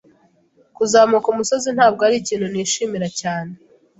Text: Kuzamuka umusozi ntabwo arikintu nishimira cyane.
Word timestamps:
Kuzamuka 0.75 1.27
umusozi 1.33 1.69
ntabwo 1.75 2.01
arikintu 2.07 2.45
nishimira 2.49 3.07
cyane. 3.19 3.53